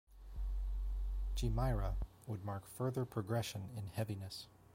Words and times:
"Chimaira" 1.35 1.93
would 2.25 2.43
mark 2.43 2.65
further 2.65 3.05
progression 3.05 3.69
in 3.77 3.85
heaviness. 3.85 4.47